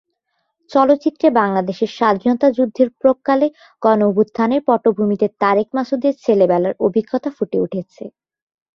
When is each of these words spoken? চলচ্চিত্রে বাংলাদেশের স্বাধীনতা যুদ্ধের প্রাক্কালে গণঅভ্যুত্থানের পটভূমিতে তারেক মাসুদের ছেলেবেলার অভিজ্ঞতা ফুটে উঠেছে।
চলচ্চিত্রে 0.71 1.27
বাংলাদেশের 1.39 1.89
স্বাধীনতা 1.97 2.47
যুদ্ধের 2.51 2.89
প্রাক্কালে 3.01 3.47
গণঅভ্যুত্থানের 3.83 4.61
পটভূমিতে 4.67 5.27
তারেক 5.41 5.67
মাসুদের 5.73 6.13
ছেলেবেলার 6.23 6.73
অভিজ্ঞতা 6.85 7.29
ফুটে 7.37 7.57
উঠেছে। 7.65 8.03